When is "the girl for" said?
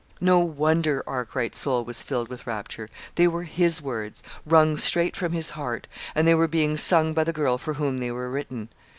7.23-7.75